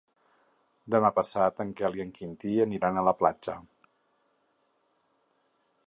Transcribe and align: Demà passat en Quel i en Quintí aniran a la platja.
Demà 0.95 1.11
passat 1.17 1.61
en 1.65 1.73
Quel 1.81 1.99
i 1.99 2.03
en 2.05 2.15
Quintí 2.15 2.55
aniran 2.65 2.97
a 2.97 3.05
la 3.09 3.15
platja. 3.21 3.59